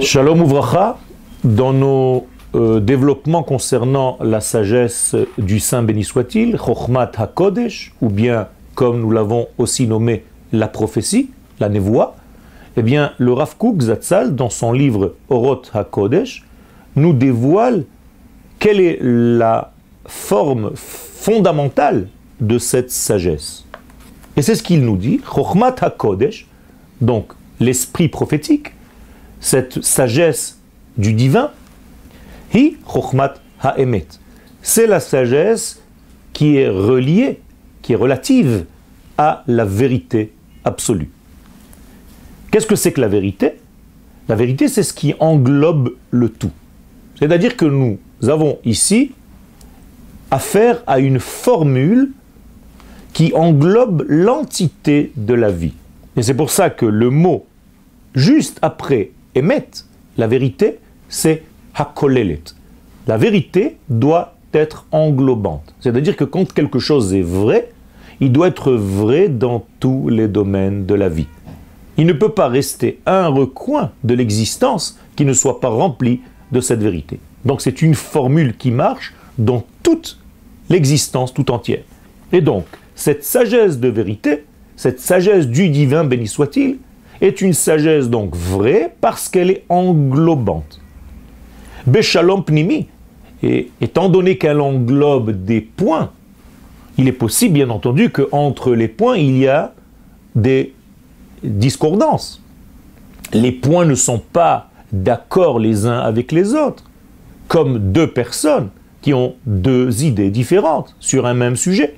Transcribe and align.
Shalom 0.00 0.42
Ouvracha, 0.42 0.98
dans 1.44 1.72
nos 1.72 2.26
euh, 2.56 2.80
développements 2.80 3.44
concernant 3.44 4.18
la 4.20 4.40
sagesse 4.40 5.14
du 5.38 5.60
Saint 5.60 5.84
béni 5.84 6.02
soit-il, 6.02 6.58
Chochmat 6.58 7.12
HaKodesh, 7.16 7.94
ou 8.00 8.08
bien 8.08 8.48
comme 8.74 9.00
nous 9.00 9.12
l'avons 9.12 9.46
aussi 9.56 9.86
nommé 9.86 10.24
la 10.52 10.66
prophétie, 10.66 11.30
la 11.60 11.68
névoie, 11.68 12.16
eh 12.76 12.82
bien 12.82 13.12
le 13.18 13.32
Rav 13.32 13.56
Kook 13.56 13.82
Zatzal, 13.82 14.34
dans 14.34 14.50
son 14.50 14.72
livre 14.72 15.14
Orot 15.28 15.62
HaKodesh, 15.72 16.44
nous 16.96 17.12
dévoile 17.12 17.84
quelle 18.58 18.80
est 18.80 18.98
la 19.00 19.72
forme 20.06 20.72
fondamentale 20.74 22.08
de 22.40 22.58
cette 22.58 22.90
sagesse. 22.90 23.64
Et 24.36 24.42
c'est 24.42 24.56
ce 24.56 24.64
qu'il 24.64 24.84
nous 24.84 24.96
dit, 24.96 25.20
Chochmat 25.24 25.76
HaKodesh, 25.80 26.48
donc 27.00 27.32
l'esprit 27.60 28.08
prophétique, 28.08 28.72
cette 29.44 29.84
sagesse 29.84 30.58
du 30.96 31.12
divin, 31.12 31.50
hi 32.54 32.78
chokhmat 32.90 33.34
ha'emet. 33.60 34.06
C'est 34.62 34.86
la 34.86 35.00
sagesse 35.00 35.82
qui 36.32 36.56
est 36.56 36.70
reliée, 36.70 37.42
qui 37.82 37.92
est 37.92 37.96
relative 37.96 38.64
à 39.18 39.44
la 39.46 39.66
vérité 39.66 40.32
absolue. 40.64 41.10
Qu'est-ce 42.50 42.66
que 42.66 42.74
c'est 42.74 42.92
que 42.92 43.02
la 43.02 43.08
vérité? 43.08 43.56
La 44.30 44.34
vérité, 44.34 44.66
c'est 44.66 44.82
ce 44.82 44.94
qui 44.94 45.14
englobe 45.20 45.94
le 46.10 46.30
tout. 46.30 46.52
C'est-à-dire 47.18 47.58
que 47.58 47.66
nous 47.66 47.98
avons 48.22 48.58
ici 48.64 49.12
affaire 50.30 50.82
à 50.86 51.00
une 51.00 51.20
formule 51.20 52.12
qui 53.12 53.34
englobe 53.34 54.06
l'entité 54.08 55.12
de 55.16 55.34
la 55.34 55.50
vie. 55.50 55.74
Et 56.16 56.22
c'est 56.22 56.32
pour 56.32 56.50
ça 56.50 56.70
que 56.70 56.86
le 56.86 57.10
mot 57.10 57.44
juste 58.14 58.58
après 58.62 59.10
La 60.16 60.26
vérité, 60.26 60.78
c'est 61.08 61.42
hakolelet. 61.74 62.42
La 63.06 63.16
vérité 63.16 63.78
doit 63.88 64.36
être 64.52 64.86
englobante. 64.92 65.74
C'est-à-dire 65.80 66.16
que 66.16 66.24
quand 66.24 66.52
quelque 66.52 66.78
chose 66.78 67.12
est 67.14 67.22
vrai, 67.22 67.70
il 68.20 68.32
doit 68.32 68.48
être 68.48 68.72
vrai 68.72 69.28
dans 69.28 69.66
tous 69.80 70.08
les 70.08 70.28
domaines 70.28 70.86
de 70.86 70.94
la 70.94 71.08
vie. 71.08 71.26
Il 71.96 72.06
ne 72.06 72.12
peut 72.12 72.30
pas 72.30 72.48
rester 72.48 73.00
un 73.06 73.28
recoin 73.28 73.90
de 74.04 74.14
l'existence 74.14 74.98
qui 75.16 75.24
ne 75.24 75.32
soit 75.32 75.60
pas 75.60 75.68
rempli 75.68 76.20
de 76.52 76.60
cette 76.60 76.82
vérité. 76.82 77.18
Donc 77.44 77.60
c'est 77.60 77.82
une 77.82 77.94
formule 77.94 78.56
qui 78.56 78.70
marche 78.70 79.14
dans 79.38 79.64
toute 79.82 80.18
l'existence 80.68 81.34
tout 81.34 81.50
entière. 81.50 81.82
Et 82.32 82.40
donc, 82.40 82.64
cette 82.94 83.24
sagesse 83.24 83.78
de 83.78 83.88
vérité, 83.88 84.44
cette 84.76 85.00
sagesse 85.00 85.46
du 85.46 85.68
divin, 85.68 86.04
béni 86.04 86.26
soit-il, 86.26 86.78
est 87.24 87.40
une 87.40 87.54
sagesse 87.54 88.10
donc 88.10 88.36
vraie 88.36 88.94
parce 89.00 89.28
qu'elle 89.28 89.50
est 89.50 89.64
englobante. 89.68 90.80
Beshalom 91.86 92.44
pnimi, 92.44 92.88
et 93.42 93.70
étant 93.80 94.08
donné 94.08 94.38
qu'elle 94.38 94.60
englobe 94.60 95.32
des 95.44 95.60
points, 95.60 96.10
il 96.96 97.08
est 97.08 97.12
possible 97.12 97.54
bien 97.54 97.70
entendu 97.70 98.10
qu'entre 98.10 98.74
les 98.74 98.88
points 98.88 99.16
il 99.16 99.38
y 99.38 99.48
a 99.48 99.74
des 100.34 100.74
discordances. 101.42 102.42
Les 103.32 103.52
points 103.52 103.84
ne 103.84 103.94
sont 103.94 104.18
pas 104.18 104.70
d'accord 104.92 105.58
les 105.58 105.86
uns 105.86 105.98
avec 105.98 106.30
les 106.30 106.54
autres, 106.54 106.84
comme 107.48 107.92
deux 107.92 108.06
personnes 108.06 108.68
qui 109.02 109.12
ont 109.12 109.34
deux 109.44 110.04
idées 110.04 110.30
différentes 110.30 110.94
sur 111.00 111.26
un 111.26 111.34
même 111.34 111.56
sujet. 111.56 111.96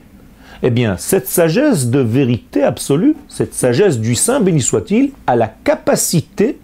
Eh 0.62 0.70
bien, 0.70 0.96
cette 0.96 1.28
sagesse 1.28 1.88
de 1.88 1.98
vérité 1.98 2.62
absolue, 2.62 3.14
cette 3.28 3.54
sagesse 3.54 3.98
du 3.98 4.14
Saint, 4.14 4.40
béni 4.40 4.62
soit-il, 4.62 5.10
a 5.26 5.36
la 5.36 5.48
capacité 5.48 6.58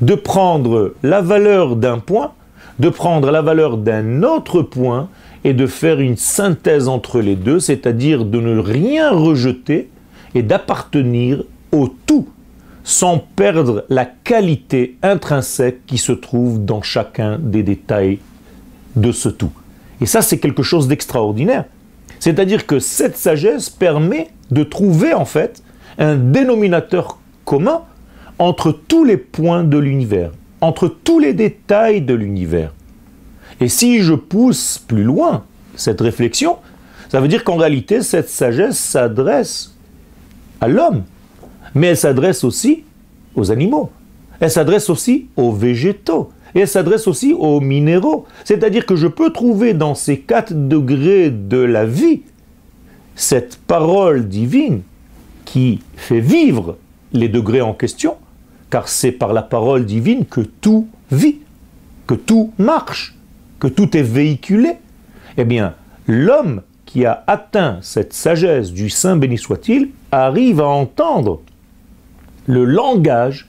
de 0.00 0.14
prendre 0.14 0.94
la 1.02 1.22
valeur 1.22 1.76
d'un 1.76 1.98
point, 1.98 2.32
de 2.78 2.88
prendre 2.88 3.30
la 3.30 3.42
valeur 3.42 3.78
d'un 3.78 4.22
autre 4.22 4.62
point 4.62 5.08
et 5.44 5.54
de 5.54 5.66
faire 5.66 6.00
une 6.00 6.16
synthèse 6.16 6.88
entre 6.88 7.20
les 7.20 7.36
deux, 7.36 7.58
c'est-à-dire 7.58 8.24
de 8.24 8.40
ne 8.40 8.58
rien 8.58 9.10
rejeter 9.10 9.90
et 10.34 10.42
d'appartenir 10.42 11.42
au 11.72 11.88
tout 12.06 12.28
sans 12.84 13.18
perdre 13.18 13.84
la 13.88 14.04
qualité 14.04 14.96
intrinsèque 15.02 15.84
qui 15.86 15.98
se 15.98 16.12
trouve 16.12 16.64
dans 16.64 16.82
chacun 16.82 17.38
des 17.40 17.64
détails 17.64 18.20
de 18.94 19.10
ce 19.10 19.28
tout. 19.28 19.50
Et 20.00 20.06
ça, 20.06 20.22
c'est 20.22 20.38
quelque 20.38 20.62
chose 20.62 20.86
d'extraordinaire. 20.86 21.64
C'est-à-dire 22.20 22.66
que 22.66 22.78
cette 22.78 23.16
sagesse 23.16 23.70
permet 23.70 24.28
de 24.50 24.62
trouver 24.62 25.14
en 25.14 25.24
fait 25.24 25.62
un 25.98 26.16
dénominateur 26.16 27.18
commun 27.44 27.82
entre 28.38 28.72
tous 28.72 29.04
les 29.04 29.16
points 29.16 29.64
de 29.64 29.78
l'univers, 29.78 30.30
entre 30.60 30.88
tous 30.88 31.18
les 31.18 31.32
détails 31.32 32.02
de 32.02 32.14
l'univers. 32.14 32.72
Et 33.60 33.68
si 33.68 34.00
je 34.00 34.14
pousse 34.14 34.78
plus 34.78 35.04
loin 35.04 35.44
cette 35.74 36.00
réflexion, 36.00 36.56
ça 37.08 37.20
veut 37.20 37.28
dire 37.28 37.44
qu'en 37.44 37.56
réalité, 37.56 38.02
cette 38.02 38.28
sagesse 38.28 38.78
s'adresse 38.78 39.74
à 40.60 40.68
l'homme, 40.68 41.04
mais 41.74 41.88
elle 41.88 41.96
s'adresse 41.96 42.44
aussi 42.44 42.84
aux 43.34 43.50
animaux, 43.50 43.90
elle 44.40 44.50
s'adresse 44.50 44.90
aussi 44.90 45.28
aux 45.36 45.52
végétaux, 45.52 46.30
et 46.56 46.60
elle 46.60 46.68
s'adresse 46.68 47.06
aussi 47.06 47.34
aux 47.34 47.60
minéraux. 47.60 48.24
C'est-à-dire 48.42 48.86
que 48.86 48.96
je 48.96 49.06
peux 49.06 49.30
trouver 49.30 49.74
dans 49.74 49.94
ces 49.94 50.18
quatre 50.18 50.54
degrés 50.54 51.30
de 51.30 51.58
la 51.58 51.84
vie 51.84 52.22
cette 53.14 53.58
parole 53.58 54.26
divine 54.26 54.80
qui 55.44 55.80
fait 55.96 56.20
vivre 56.20 56.78
les 57.12 57.28
degrés 57.28 57.60
en 57.60 57.74
question, 57.74 58.14
car 58.70 58.88
c'est 58.88 59.12
par 59.12 59.34
la 59.34 59.42
parole 59.42 59.84
divine 59.84 60.24
que 60.24 60.40
tout 60.40 60.88
vit, 61.12 61.40
que 62.06 62.14
tout 62.14 62.52
marche, 62.56 63.14
que 63.60 63.68
tout 63.68 63.94
est 63.94 64.02
véhiculé. 64.02 64.76
Eh 65.36 65.44
bien, 65.44 65.74
l'homme 66.06 66.62
qui 66.86 67.04
a 67.04 67.22
atteint 67.26 67.80
cette 67.82 68.14
sagesse 68.14 68.72
du 68.72 68.88
Saint 68.88 69.16
béni 69.16 69.36
soit-il 69.36 69.90
arrive 70.10 70.60
à 70.62 70.66
entendre 70.66 71.42
le 72.46 72.64
langage 72.64 73.46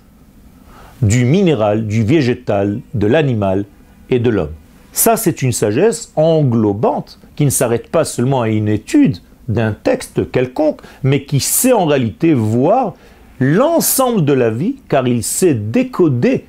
du 1.02 1.25
minéral, 1.25 1.88
du 1.88 2.03
végétal, 2.03 2.80
de 2.94 3.08
l'animal 3.08 3.66
et 4.09 4.19
de 4.19 4.30
l'homme. 4.30 4.53
Ça, 4.91 5.16
c'est 5.16 5.41
une 5.41 5.52
sagesse 5.52 6.12
englobante 6.16 7.19
qui 7.35 7.46
ne 7.46 7.52
s'arrête 7.52 7.90
pas 7.90 8.03
seulement 8.03 8.41
à 8.41 8.50
une 8.50 8.68
étude 8.68 9.18
d'un 9.47 9.72
texte 9.72 10.31
quelconque, 10.31 10.81
mais 11.03 11.24
qui 11.24 11.40
sait 11.40 11.74
en 11.74 11.85
réalité 11.85 12.34
voir 12.34 12.96
l'ensemble 13.40 14.25
de 14.25 14.34
la 14.34 14.50
vie, 14.50 14.78
car 14.90 15.08
il 15.08 15.24
sait 15.24 15.53
décoder 15.53 16.46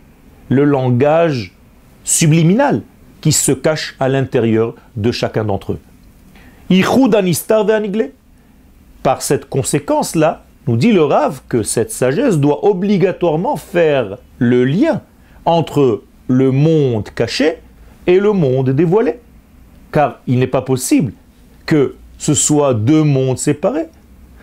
le 0.49 0.65
langage 0.65 1.55
subliminal 2.05 2.83
qui 3.21 3.33
se 3.33 3.53
cache 3.53 3.97
à 4.01 4.09
l'intérieur 4.09 4.75
de 4.97 5.13
chacun 5.13 5.45
d'entre 5.45 5.73
eux. 5.73 5.79
Par 9.03 9.23
cette 9.23 9.49
conséquence-là, 9.49 10.45
nous 10.69 10.77
dit 10.77 10.93
le 10.93 11.03
Rav 11.03 11.41
que 11.49 11.63
cette 11.63 11.91
sagesse 11.91 12.39
doit 12.39 12.67
obligatoirement 12.67 13.57
faire 13.57 14.19
le 14.39 14.65
lien 14.65 15.01
entre 15.47 16.03
le 16.29 16.51
monde 16.51 17.09
caché 17.15 17.55
et 18.07 18.21
le 18.21 18.33
monde 18.33 18.71
dévoilé. 18.71 19.15
Car 19.91 20.21
il 20.27 20.39
n'est 20.39 20.47
pas 20.47 20.61
possible 20.61 21.13
que 21.65 21.97
ce 22.19 22.35
soit 22.35 22.75
deux 22.75 23.03
mondes 23.03 23.39
séparés. 23.39 23.87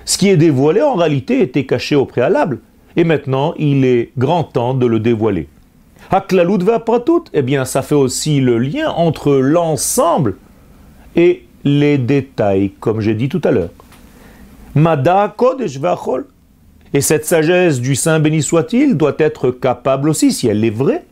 Ce 0.04 0.18
qui 0.18 0.30
est 0.30 0.38
dévoilé 0.38 0.82
en 0.82 0.96
réalité 0.96 1.42
était 1.42 1.66
caché 1.66 1.96
au 1.96 2.06
préalable. 2.06 2.60
Et 2.96 3.04
maintenant, 3.04 3.54
il 3.60 3.86
est 3.86 4.12
grand 4.18 4.44
temps 4.44 4.74
de 4.74 4.88
le 4.88 5.00
dévoiler. 5.00 5.48
Haklalout 6.10 6.64
va 6.64 6.80
tout, 6.80 7.26
eh 7.34 7.44
bien, 7.44 7.66
ça 7.66 7.84
fait 7.84 7.96
aussi 7.96 8.40
le 8.40 8.58
lien 8.58 8.90
entre 8.90 9.34
l'ensemble 9.36 10.38
et 11.16 11.46
les 11.64 12.00
détails, 12.00 12.72
comme 12.80 13.00
j'ai 13.00 13.14
dit 13.14 13.30
tout 13.30 13.42
à 13.44 13.52
l'heure. 13.52 13.70
Mada. 14.76 15.36
Et 16.94 17.02
cette 17.02 17.26
sagesse 17.26 17.80
du 17.80 17.96
Saint 17.96 18.20
béni 18.20 18.44
soit-il 18.44 18.96
doit 18.96 19.16
être 19.20 19.52
capable 19.52 20.10
aussi, 20.10 20.32
si 20.32 20.48
elle 20.48 20.64
est 20.64 20.70
vraie, 20.70 21.04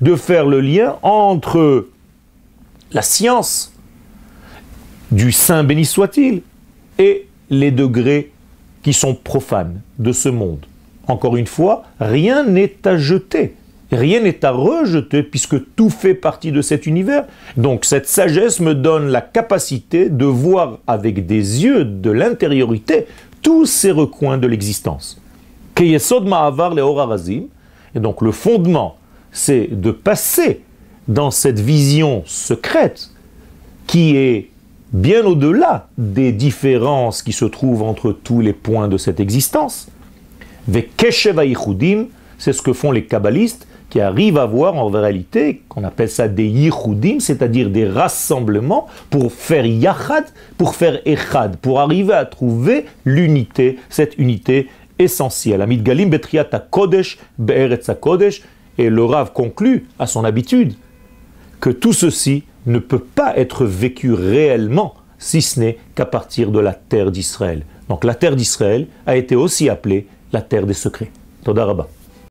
de 0.00 0.16
faire 0.16 0.46
le 0.46 0.60
lien 0.60 0.96
entre 1.02 1.86
la 2.92 3.02
science 3.02 3.72
du 5.10 5.32
Saint 5.32 5.64
béni 5.64 5.84
soit-il 5.84 6.42
et 6.98 7.28
les 7.50 7.70
degrés 7.70 8.32
qui 8.82 8.92
sont 8.92 9.14
profanes 9.14 9.80
de 9.98 10.12
ce 10.12 10.28
monde. 10.28 10.66
Encore 11.06 11.36
une 11.36 11.46
fois, 11.46 11.84
rien 12.00 12.44
n'est 12.44 12.76
à 12.84 12.96
jeter. 12.96 13.54
Rien 13.92 14.20
n'est 14.20 14.44
à 14.44 14.50
rejeter 14.50 15.22
puisque 15.22 15.74
tout 15.74 15.90
fait 15.90 16.14
partie 16.14 16.52
de 16.52 16.62
cet 16.62 16.86
univers. 16.86 17.26
Donc 17.56 17.84
cette 17.84 18.08
sagesse 18.08 18.60
me 18.60 18.74
donne 18.74 19.08
la 19.08 19.20
capacité 19.20 20.08
de 20.08 20.24
voir 20.24 20.78
avec 20.86 21.26
des 21.26 21.64
yeux 21.64 21.84
de 21.84 22.10
l'intériorité 22.10 23.06
tous 23.42 23.66
ces 23.66 23.90
recoins 23.90 24.38
de 24.38 24.46
l'existence. 24.46 25.20
Et 25.80 25.98
donc 28.00 28.22
le 28.22 28.32
fondement, 28.32 28.96
c'est 29.32 29.68
de 29.70 29.90
passer 29.90 30.62
dans 31.08 31.30
cette 31.30 31.60
vision 31.60 32.22
secrète 32.26 33.10
qui 33.86 34.16
est 34.16 34.50
bien 34.92 35.24
au-delà 35.26 35.88
des 35.98 36.32
différences 36.32 37.22
qui 37.22 37.32
se 37.32 37.44
trouvent 37.44 37.82
entre 37.82 38.12
tous 38.12 38.40
les 38.40 38.52
points 38.52 38.88
de 38.88 38.96
cette 38.96 39.20
existence. 39.20 39.88
C'est 42.38 42.52
ce 42.52 42.62
que 42.62 42.72
font 42.72 42.90
les 42.90 43.04
kabbalistes 43.04 43.66
qui 43.94 44.00
arrivent 44.00 44.38
à 44.38 44.46
voir 44.46 44.74
en 44.74 44.88
réalité, 44.88 45.62
qu'on 45.68 45.84
appelle 45.84 46.10
ça 46.10 46.26
des 46.26 46.48
yichudim, 46.48 47.20
c'est-à-dire 47.20 47.70
des 47.70 47.86
rassemblements 47.88 48.88
pour 49.08 49.30
faire 49.30 49.64
yachad, 49.64 50.24
pour 50.58 50.74
faire 50.74 50.98
echad, 51.06 51.58
pour 51.58 51.78
arriver 51.78 52.12
à 52.12 52.24
trouver 52.24 52.86
l'unité, 53.04 53.78
cette 53.88 54.18
unité 54.18 54.68
essentielle. 54.98 55.62
Amid 55.62 55.84
galim 55.84 56.10
betriat 56.10 56.50
kodesh 56.72 57.18
be'eretz 57.38 57.88
kodesh, 58.00 58.42
et 58.78 58.90
le 58.90 59.04
Rav 59.04 59.32
conclut 59.32 59.86
à 60.00 60.08
son 60.08 60.24
habitude 60.24 60.74
que 61.60 61.70
tout 61.70 61.92
ceci 61.92 62.42
ne 62.66 62.80
peut 62.80 62.98
pas 62.98 63.38
être 63.38 63.64
vécu 63.64 64.12
réellement 64.12 64.94
si 65.18 65.40
ce 65.40 65.60
n'est 65.60 65.78
qu'à 65.94 66.06
partir 66.06 66.50
de 66.50 66.58
la 66.58 66.72
terre 66.72 67.12
d'Israël. 67.12 67.62
Donc 67.88 68.02
la 68.02 68.16
terre 68.16 68.34
d'Israël 68.34 68.88
a 69.06 69.14
été 69.14 69.36
aussi 69.36 69.68
appelée 69.68 70.08
la 70.32 70.42
terre 70.42 70.66
des 70.66 70.74
secrets. 70.74 71.12
Toda 71.44 71.64